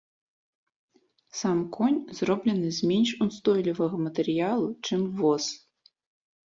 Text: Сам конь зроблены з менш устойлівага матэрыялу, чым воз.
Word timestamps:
Сам 1.41 1.59
конь 1.77 1.99
зроблены 2.21 2.69
з 2.79 2.91
менш 2.93 3.09
устойлівага 3.27 3.95
матэрыялу, 4.09 4.67
чым 4.89 5.01
воз. 5.23 5.43